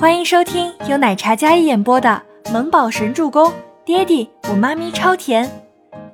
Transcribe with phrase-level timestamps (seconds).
[0.00, 3.50] 欢迎收听由奶茶嘉一演播的《萌宝神助攻》，
[3.84, 5.46] 爹地我妈咪超甜，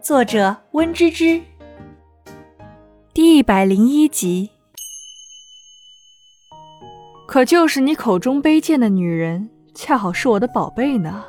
[0.02, 1.40] 作者温芝芝。
[3.14, 4.50] 第一百零一集。
[7.28, 11.24] 可就是你口中卑贱的女人，恰好是我的宝贝呢。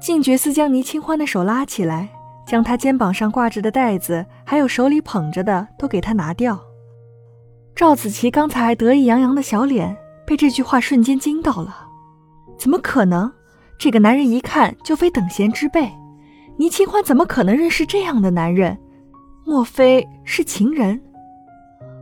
[0.00, 2.08] 静觉寺将倪清欢的手拉起来，
[2.46, 6.58] 将她肩膀上挂着的袋子，还有手里捧着的，都给她拿掉。
[7.76, 9.98] 赵子琪刚才还得意洋洋的小脸。
[10.32, 11.76] 被这句话瞬间惊到了，
[12.56, 13.30] 怎么可能？
[13.78, 15.92] 这个男人一看就非等闲之辈，
[16.56, 18.78] 倪清欢怎么可能认识这样的男人？
[19.44, 20.98] 莫非是情人？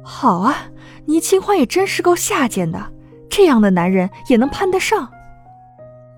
[0.05, 0.69] 好啊，
[1.07, 2.93] 倪清欢也真是够下贱的，
[3.29, 5.11] 这样的男人也能攀得上？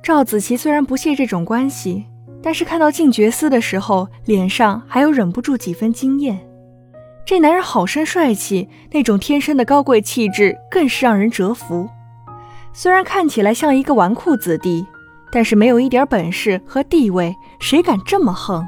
[0.03, 2.05] 赵子琪虽然不屑这种关系，
[2.43, 6.47] 但是看到静觉司的时候，脸上还有忍不住几分惊艳。
[7.25, 11.89] 这男人好生帅气，那种天生的高贵气质更是让人折服。
[12.73, 14.87] 虽然看起来像一个纨绔子弟，
[15.31, 18.67] 但是没有一点本事和地位，谁敢这么横？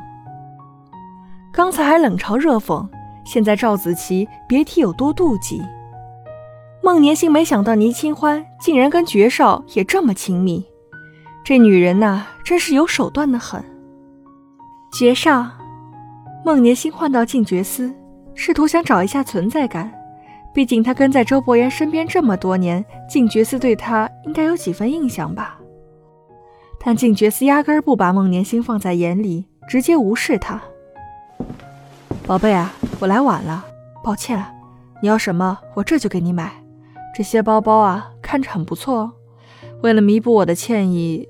[1.53, 2.87] 刚才还冷嘲热讽，
[3.25, 5.62] 现在赵子琪别提有多妒忌。
[6.83, 10.65] 孟年星没想到倪清欢竟然跟爵少也这么亲密，
[11.43, 13.65] 这女人呐，真是有手段的很。
[14.93, 15.47] 爵少，
[16.45, 17.95] 孟年星换到静觉司。
[18.37, 19.93] 试图想找一下存在感，
[20.55, 25.58] 毕竟他跟在周伯言身边这么多年，静觉司对他应该有几分印象吧。
[26.78, 30.62] 但静觉司压根不把孟年星放在眼里，直接无视他。
[32.27, 33.64] 宝贝啊，我来晚了，
[34.02, 34.42] 抱歉。
[35.02, 36.52] 你要什么，我这就给你买。
[37.16, 39.12] 这些包包啊，看着很不错哦。
[39.82, 41.28] 为了弥补我的歉意，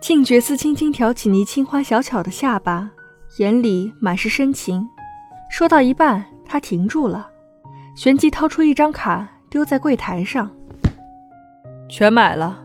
[0.00, 2.90] 静觉司轻轻挑起倪清欢小巧的下巴，
[3.38, 4.88] 眼里满是深情。
[5.50, 7.28] 说到一半，他停住了，
[7.96, 10.50] 旋即掏出一张卡，丢在柜台上。
[11.88, 12.62] 全买了，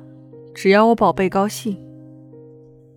[0.54, 1.78] 只要我宝贝高兴。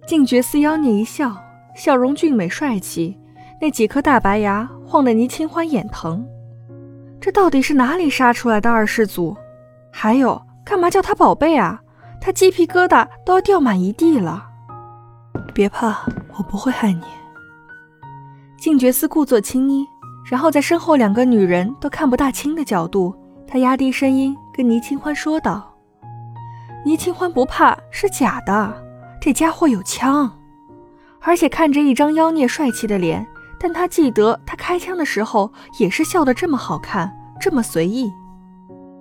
[0.04, 1.36] 静觉寺妖孽一笑，
[1.76, 3.16] 笑容俊美帅气，
[3.60, 6.26] 那几颗大白牙晃得倪清欢眼疼。
[7.20, 9.36] 这到底是哪里杀出来的二世祖？
[9.92, 11.80] 还有，干嘛叫他宝贝啊？
[12.20, 14.44] 他鸡皮疙瘩都要掉满一地了。
[15.54, 16.04] 别怕，
[16.36, 17.04] 我不会害你。
[18.58, 19.86] 静觉寺故作轻衣，
[20.30, 23.14] 然后在身后两个女人都看不大清的角度，
[23.46, 25.74] 他压低声音跟倪清欢说道
[26.84, 28.74] ：“倪清欢不怕是假的，
[29.20, 30.30] 这家伙有枪，
[31.20, 33.26] 而且看着一张妖孽帅气的脸。
[33.56, 38.12] 但他记得他开枪的时候也是笑得这么好看，这么随意。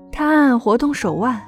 [0.09, 1.41] 他暗暗活动手腕，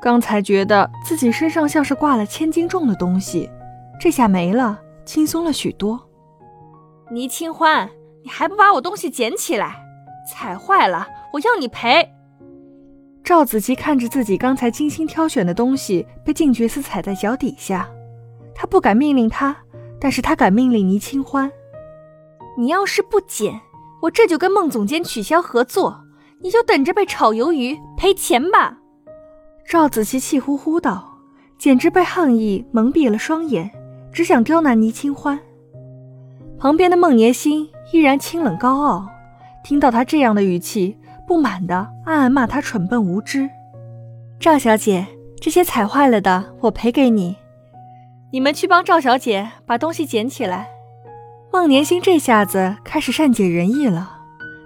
[0.00, 3.50] 刚才觉得自己身上像是挂了千斤重的东西，
[3.98, 6.00] 这下没了，轻松了许多。”
[7.10, 7.90] 倪清欢，
[8.22, 9.76] 你还不把我东西捡起来？
[10.30, 12.08] 踩坏了，我要你赔。
[13.24, 17.88] 赵子琪看着自己刚才精心挑选的东西被静觉寺踩在脚底下，
[18.54, 19.56] 他不敢命令他，
[20.00, 21.50] 但是他敢命令倪清欢。
[22.56, 23.60] 你要是不捡，
[24.02, 26.02] 我这就跟孟总监取消合作，
[26.40, 28.78] 你就等着被炒鱿鱼赔钱吧。
[29.68, 31.18] 赵子琪气呼呼道，
[31.56, 33.70] 简直被恨意蒙蔽了双眼，
[34.12, 35.38] 只想刁难倪清欢。
[36.58, 39.06] 旁边的孟年心依然清冷高傲，
[39.62, 43.48] 听到他这样的语气，不满的暗暗骂他蠢笨无知。
[44.40, 45.06] 赵小姐，
[45.40, 47.36] 这些踩坏了的我赔给你，
[48.32, 50.68] 你们去帮赵小姐把东西捡起来。
[51.52, 54.10] 孟年星这下子开始善解人意了，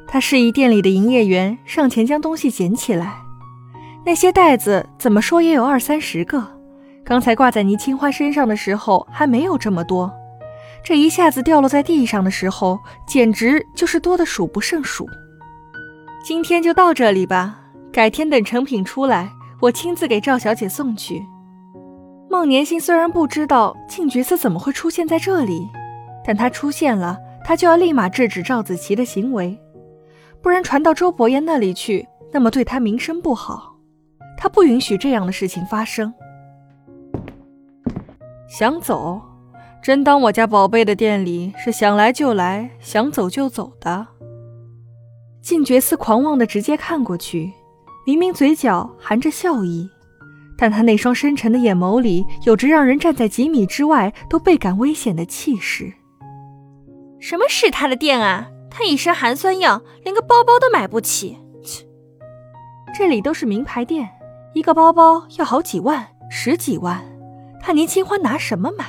[0.06, 3.14] 他示意店里的营业员上前将东西捡起来。
[4.04, 6.46] 那些袋子怎么说也有二三十个，
[7.04, 10.14] 刚才挂在倪清欢身上的时候还没有这么多。
[10.86, 15.04] 这一下子掉落在地上的时候，简直就是多的数不胜数。
[16.22, 17.58] 今天就到这里吧，
[17.92, 21.20] 改天等成品出来，我亲自给赵小姐送去。
[22.30, 25.68] 孟年心虽然不知道静觉寺怎么会出现在这里，
[26.24, 29.58] 但他出现了，他就要立马制止赵子琪的行为，
[30.40, 33.74] 不然传到周伯言那里去，那么对他名声不好。
[34.38, 36.14] 他不允许这样的事情发生。
[38.48, 39.20] 想走？
[39.86, 44.04] 真当我家宝贝的店里是想来就来，想走就走的？
[45.40, 47.52] 静觉寺狂妄的直接看过去，
[48.04, 49.88] 明明嘴角含着笑意，
[50.58, 55.92] 但他那双深沉的眼眸里有着让人站在几米之外都倍感危险的气势。
[57.20, 58.48] 什么是他的店啊？
[58.68, 61.38] 他一身寒酸样，连个包包都买不起。
[61.62, 61.86] 切，
[62.98, 64.08] 这里都是名牌店，
[64.52, 67.04] 一个包包要好几万、十几万，
[67.62, 68.84] 他年轻欢拿什么买？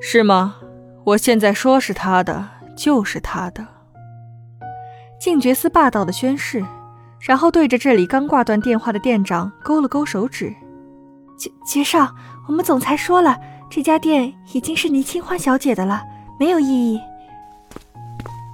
[0.00, 0.56] 是吗？
[1.04, 3.66] 我现在说是他的，就是他的。
[5.20, 6.64] 静觉寺霸道的宣誓，
[7.20, 10.54] 然后对着这里刚挂断电话的店长勾了勾手指。
[11.38, 12.14] 爵爵少，
[12.48, 13.38] 我们总裁说了，
[13.68, 16.02] 这家店已经是倪清欢小姐的了，
[16.38, 17.00] 没有异议。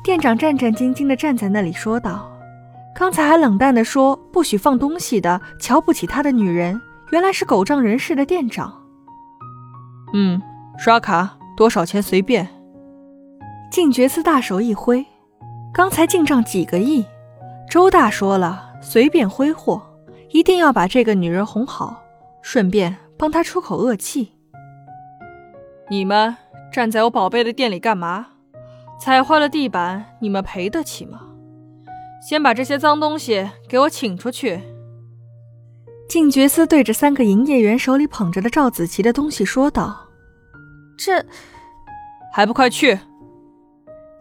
[0.03, 2.29] 店长战战兢兢地站在那里说道
[2.95, 8.73] ：“刚才还冷淡地说不许放东西的，瞧不起他的女人，原来是狗仗人势的店长。”
[10.15, 10.41] 嗯，
[10.79, 12.47] 刷卡多少钱随便。
[13.71, 15.05] 靳觉寺大手一挥，
[15.73, 17.05] 刚才进账几个亿，
[17.69, 19.83] 周大说了，随便挥霍，
[20.31, 22.03] 一定要把这个女人哄好，
[22.43, 24.33] 顺便帮她出口恶气。
[25.89, 26.37] 你们
[26.73, 28.27] 站在我宝贝的店里干嘛？
[29.01, 31.21] 踩坏了地板，你们赔得起吗？
[32.27, 34.61] 先把这些脏东西给我请出去。
[36.09, 40.06] 靳觉司对着三个营业员手里捧着的赵子琪的东西说道
[40.97, 41.25] ：“这
[42.33, 42.99] 还不快去！”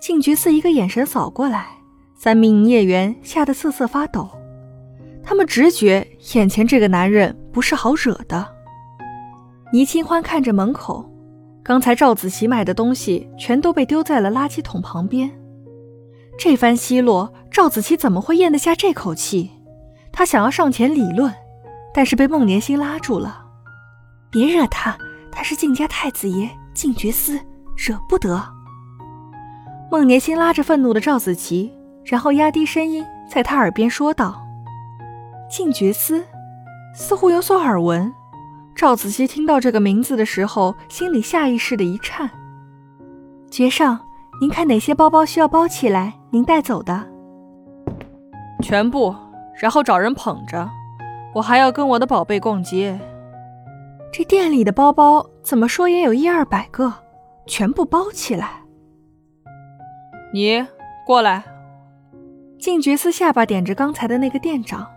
[0.01, 1.67] 静觉寺一个眼神扫过来，
[2.15, 4.29] 三名营业员吓得瑟瑟发抖。
[5.23, 8.47] 他们直觉眼前这个男人不是好惹的。
[9.73, 11.11] 倪清欢看着门口。
[11.63, 15.31] 刚才赵子琪买的东西全都被丢在了垃圾桶旁边。
[16.37, 19.49] 这番奚落，赵子琪怎么会咽得下这口气？
[20.11, 21.33] 他想要上前理论，
[21.91, 23.43] 但是被孟年星拉住了。
[24.29, 24.95] 别惹他，
[25.35, 27.37] 他是靖家太子爷靖觉司，
[27.75, 28.41] 惹不得。
[29.91, 31.71] 孟年心拉着愤怒的赵子琪，
[32.05, 34.41] 然后压低声音在他耳边说道
[35.51, 36.23] ：“靖觉司，
[36.95, 38.11] 似乎有所耳闻。”
[38.75, 42.29] 赵子琪听到这个名字的时候，心里下意识的一颤。
[43.51, 43.99] 爵上，
[44.41, 47.05] 您看哪些包包需要包起来，您带走的？
[48.61, 49.15] 全部，
[49.61, 50.69] 然后找人捧着。
[51.33, 52.99] 我还要跟我的宝贝逛街。
[54.17, 56.93] 这店里的包包怎么说也有一二百个，
[57.45, 58.63] 全部包起来。
[60.31, 60.65] 你
[61.05, 61.43] 过来。
[62.57, 64.87] 静觉司下巴点着刚才的那个店长。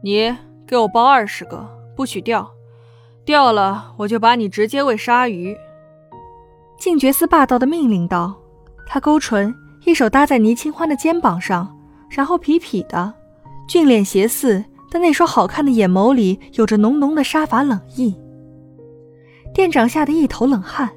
[0.00, 0.32] 你
[0.64, 2.48] 给我包二十个，不许掉。
[3.24, 5.56] 掉了，我就把你直接喂鲨鱼。”
[6.78, 8.36] 静觉司霸道的命令道。
[8.86, 9.52] 他勾唇，
[9.84, 11.76] 一手搭在倪清欢的肩膀上，
[12.08, 13.12] 然后痞痞的、
[13.66, 14.64] 俊脸邪肆
[14.94, 18.14] 的那双好看的眼眸里有着浓浓的杀伐冷意。
[19.52, 20.88] 店长吓得一头冷汗。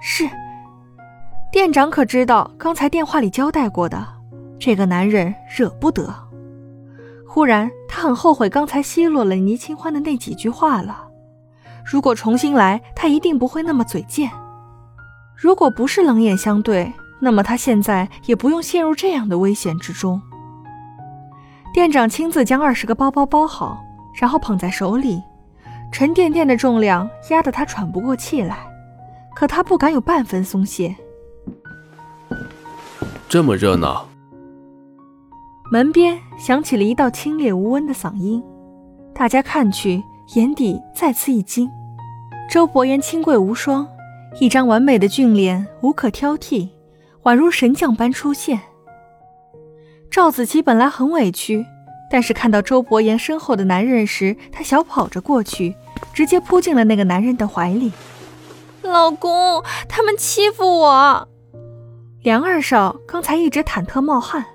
[0.00, 0.28] 是，
[1.52, 4.04] 店长可知道刚才电话里交代过的，
[4.58, 6.12] 这个男人惹不得。
[7.24, 11.06] 忽然，他很后悔刚才奚落了倪清欢的那几句话了。
[11.84, 14.28] 如果重新来，他一定不会那么嘴贱。
[15.36, 20.20] 如果不是冷眼相对，那么他现在也不用陷入这样的危险之中。
[21.74, 23.84] 店长亲自将二十个包包包好，
[24.14, 25.20] 然后捧在手里，
[25.90, 28.58] 沉甸甸的重量压得他喘不过气来。
[29.34, 30.94] 可他不敢有半分松懈。
[33.28, 34.06] 这么热闹，
[35.72, 38.40] 门边响起了一道清冽无温的嗓音，
[39.12, 40.00] 大家看去。
[40.36, 41.68] 眼底再次一惊，
[42.48, 43.86] 周伯言清贵无双，
[44.40, 46.70] 一张完美的俊脸无可挑剔，
[47.24, 48.58] 宛如神将般出现。
[50.14, 51.66] 赵子琪本来很委屈，
[52.08, 55.74] 但是看到周伯言身后的男人时，她小跑着过去，
[56.12, 57.90] 直接扑进了那个男人的怀里。
[58.82, 61.28] 老公，他们欺负我！
[62.22, 64.46] 梁二少刚才一直忐忑冒汗，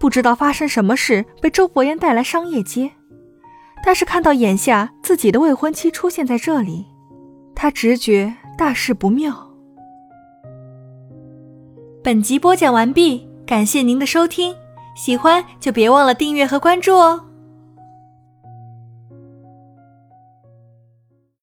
[0.00, 2.90] 不知道发生什么事，被周伯言带来商业街。
[3.84, 6.86] 但是看到眼下自己的未婚妻出现在这里，
[7.54, 9.50] 他直觉大事不妙。
[12.02, 14.56] 本集播讲完毕，感谢您的收听，
[14.94, 17.33] 喜欢就别忘了订阅和关注哦。